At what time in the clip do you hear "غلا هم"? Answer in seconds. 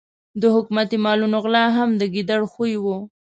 1.43-1.89